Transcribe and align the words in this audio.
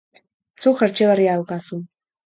Zuk 0.65 0.81
jertse 0.83 1.11
berria 1.13 1.39
daukazu. 1.41 1.83